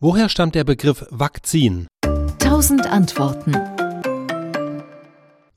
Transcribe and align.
Woher 0.00 0.28
stammt 0.28 0.54
der 0.54 0.62
Begriff 0.62 1.04
Vakzin? 1.10 1.88
Tausend 2.38 2.86
Antworten. 2.86 3.52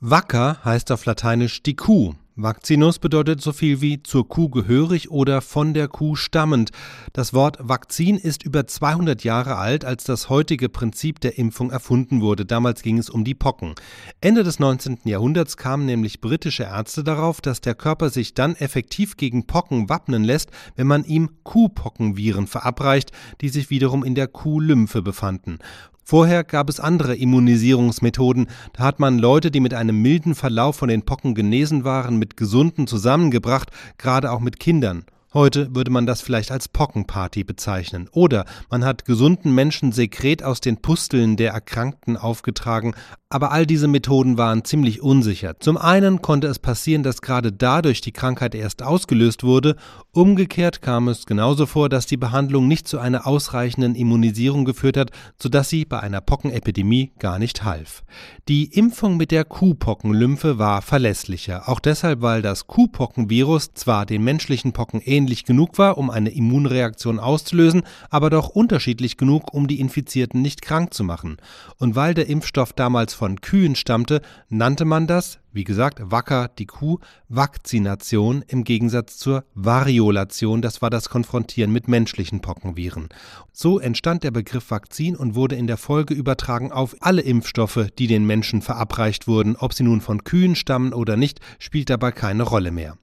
Vaca 0.00 0.56
heißt 0.64 0.92
auf 0.92 1.04
Lateinisch 1.04 1.62
die 1.62 1.76
Kuh. 1.76 2.14
Vaccinus 2.42 2.98
bedeutet 2.98 3.40
so 3.40 3.52
viel 3.52 3.80
wie 3.80 4.02
zur 4.02 4.26
Kuh 4.28 4.48
gehörig 4.48 5.10
oder 5.10 5.42
von 5.42 5.74
der 5.74 5.88
Kuh 5.88 6.16
stammend. 6.16 6.70
Das 7.12 7.34
Wort 7.34 7.58
Vakzin 7.60 8.16
ist 8.16 8.42
über 8.42 8.66
200 8.66 9.24
Jahre 9.24 9.56
alt, 9.56 9.84
als 9.84 10.04
das 10.04 10.28
heutige 10.28 10.68
Prinzip 10.68 11.20
der 11.20 11.38
Impfung 11.38 11.70
erfunden 11.70 12.20
wurde. 12.20 12.46
Damals 12.46 12.82
ging 12.82 12.98
es 12.98 13.10
um 13.10 13.24
die 13.24 13.34
Pocken. 13.34 13.74
Ende 14.20 14.42
des 14.42 14.58
19. 14.58 15.00
Jahrhunderts 15.04 15.56
kamen 15.56 15.86
nämlich 15.86 16.20
britische 16.20 16.64
Ärzte 16.64 17.04
darauf, 17.04 17.40
dass 17.40 17.60
der 17.60 17.74
Körper 17.74 18.10
sich 18.10 18.34
dann 18.34 18.54
effektiv 18.56 19.16
gegen 19.16 19.46
Pocken 19.46 19.88
wappnen 19.88 20.24
lässt, 20.24 20.50
wenn 20.76 20.86
man 20.86 21.04
ihm 21.04 21.30
Kuhpockenviren 21.42 22.46
verabreicht, 22.46 23.12
die 23.40 23.48
sich 23.48 23.70
wiederum 23.70 24.04
in 24.04 24.14
der 24.14 24.28
Kuhlymphe 24.28 25.02
befanden. 25.02 25.58
Vorher 26.04 26.44
gab 26.44 26.68
es 26.68 26.80
andere 26.80 27.14
Immunisierungsmethoden. 27.16 28.48
Da 28.72 28.84
hat 28.84 29.00
man 29.00 29.18
Leute, 29.18 29.50
die 29.50 29.60
mit 29.60 29.74
einem 29.74 30.00
milden 30.02 30.34
Verlauf 30.34 30.76
von 30.76 30.88
den 30.88 31.02
Pocken 31.02 31.34
genesen 31.34 31.84
waren, 31.84 32.16
mit 32.16 32.36
Gesunden 32.36 32.86
zusammengebracht, 32.86 33.70
gerade 33.98 34.30
auch 34.32 34.40
mit 34.40 34.58
Kindern. 34.58 35.04
Heute 35.32 35.76
würde 35.76 35.92
man 35.92 36.06
das 36.06 36.22
vielleicht 36.22 36.50
als 36.50 36.66
Pockenparty 36.66 37.44
bezeichnen. 37.44 38.08
Oder 38.10 38.46
man 38.68 38.84
hat 38.84 39.04
gesunden 39.04 39.54
Menschen 39.54 39.92
Sekret 39.92 40.42
aus 40.42 40.60
den 40.60 40.78
Pusteln 40.78 41.36
der 41.36 41.52
Erkrankten 41.52 42.16
aufgetragen, 42.16 42.94
aber 43.32 43.52
all 43.52 43.64
diese 43.64 43.86
Methoden 43.86 44.38
waren 44.38 44.64
ziemlich 44.64 45.02
unsicher. 45.02 45.54
Zum 45.60 45.78
einen 45.78 46.20
konnte 46.20 46.48
es 46.48 46.58
passieren, 46.58 47.04
dass 47.04 47.22
gerade 47.22 47.52
dadurch 47.52 48.00
die 48.00 48.10
Krankheit 48.10 48.56
erst 48.56 48.82
ausgelöst 48.82 49.44
wurde, 49.44 49.76
umgekehrt 50.10 50.82
kam 50.82 51.06
es 51.06 51.26
genauso 51.26 51.66
vor, 51.66 51.88
dass 51.88 52.06
die 52.06 52.16
Behandlung 52.16 52.66
nicht 52.66 52.88
zu 52.88 52.98
einer 52.98 53.28
ausreichenden 53.28 53.94
Immunisierung 53.94 54.64
geführt 54.64 54.96
hat, 54.96 55.12
sodass 55.40 55.68
sie 55.68 55.84
bei 55.84 56.00
einer 56.00 56.20
Pockenepidemie 56.20 57.12
gar 57.20 57.38
nicht 57.38 57.62
half. 57.62 58.02
Die 58.48 58.64
Impfung 58.64 59.16
mit 59.16 59.30
der 59.30 59.44
Kuhpockenlymphe 59.44 60.58
war 60.58 60.82
verlässlicher, 60.82 61.68
auch 61.68 61.78
deshalb, 61.78 62.22
weil 62.22 62.42
das 62.42 62.66
Kuhpockenvirus 62.66 63.74
zwar 63.74 64.06
den 64.06 64.24
menschlichen 64.24 64.72
Pocken 64.72 65.00
ähnlich 65.20 65.44
genug 65.44 65.76
war, 65.76 65.98
um 65.98 66.08
eine 66.08 66.30
Immunreaktion 66.30 67.18
auszulösen, 67.18 67.82
aber 68.08 68.30
doch 68.30 68.48
unterschiedlich 68.48 69.18
genug, 69.18 69.52
um 69.52 69.66
die 69.66 69.80
Infizierten 69.80 70.40
nicht 70.40 70.62
krank 70.62 70.94
zu 70.94 71.04
machen. 71.04 71.36
Und 71.76 71.94
weil 71.94 72.14
der 72.14 72.28
Impfstoff 72.28 72.72
damals 72.72 73.12
von 73.12 73.40
Kühen 73.42 73.76
stammte, 73.76 74.22
nannte 74.48 74.86
man 74.86 75.06
das, 75.06 75.38
wie 75.52 75.64
gesagt, 75.64 76.00
Wacker, 76.02 76.48
die 76.58 76.66
Kuh, 76.66 76.98
Vakzination 77.28 78.42
im 78.46 78.64
Gegensatz 78.64 79.18
zur 79.18 79.44
Variolation, 79.54 80.62
das 80.62 80.80
war 80.80 80.90
das 80.90 81.08
Konfrontieren 81.08 81.72
mit 81.72 81.86
menschlichen 81.86 82.40
Pockenviren. 82.40 83.08
So 83.52 83.78
entstand 83.78 84.24
der 84.24 84.30
Begriff 84.30 84.70
Vakzin 84.70 85.16
und 85.16 85.34
wurde 85.34 85.56
in 85.56 85.66
der 85.66 85.76
Folge 85.76 86.14
übertragen 86.14 86.72
auf 86.72 86.96
alle 87.00 87.22
Impfstoffe, 87.22 87.88
die 87.98 88.06
den 88.06 88.26
Menschen 88.26 88.62
verabreicht 88.62 89.26
wurden, 89.26 89.56
ob 89.56 89.74
sie 89.74 89.82
nun 89.82 90.00
von 90.00 90.24
Kühen 90.24 90.54
stammen 90.54 90.94
oder 90.94 91.16
nicht, 91.16 91.40
spielt 91.58 91.90
dabei 91.90 92.12
keine 92.12 92.44
Rolle 92.44 92.70
mehr. 92.70 92.96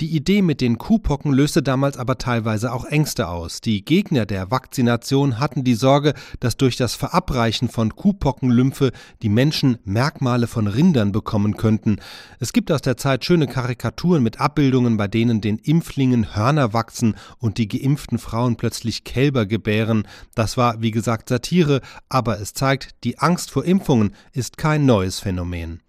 Die 0.00 0.14
Idee 0.14 0.42
mit 0.42 0.60
den 0.60 0.78
Kuhpocken 0.78 1.32
löste 1.32 1.60
damals 1.60 1.96
aber 1.96 2.18
teilweise 2.18 2.72
auch 2.72 2.84
Ängste 2.84 3.26
aus. 3.26 3.60
Die 3.60 3.84
Gegner 3.84 4.26
der 4.26 4.48
Vakzination 4.48 5.40
hatten 5.40 5.64
die 5.64 5.74
Sorge, 5.74 6.14
dass 6.38 6.56
durch 6.56 6.76
das 6.76 6.94
Verabreichen 6.94 7.68
von 7.68 7.96
Kuhpockenlymphe 7.96 8.92
die 9.22 9.28
Menschen 9.28 9.78
Merkmale 9.84 10.46
von 10.46 10.68
Rindern 10.68 11.10
bekommen 11.10 11.56
könnten. 11.56 11.96
Es 12.38 12.52
gibt 12.52 12.70
aus 12.70 12.80
der 12.80 12.96
Zeit 12.96 13.24
schöne 13.24 13.48
Karikaturen 13.48 14.22
mit 14.22 14.40
Abbildungen, 14.40 14.96
bei 14.98 15.08
denen 15.08 15.40
den 15.40 15.58
Impflingen 15.58 16.36
Hörner 16.36 16.72
wachsen 16.72 17.16
und 17.40 17.58
die 17.58 17.66
geimpften 17.66 18.18
Frauen 18.18 18.54
plötzlich 18.54 19.02
Kälber 19.02 19.46
gebären. 19.46 20.06
Das 20.36 20.56
war, 20.56 20.80
wie 20.80 20.92
gesagt, 20.92 21.28
Satire, 21.28 21.80
aber 22.08 22.40
es 22.40 22.52
zeigt, 22.52 22.90
die 23.02 23.18
Angst 23.18 23.50
vor 23.50 23.64
Impfungen 23.64 24.14
ist 24.32 24.58
kein 24.58 24.86
neues 24.86 25.18
Phänomen. 25.18 25.80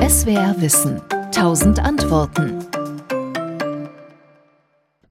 SWR 0.00 0.54
Wissen. 0.60 1.00
Tausend 1.32 1.80
Antworten. 1.80 2.67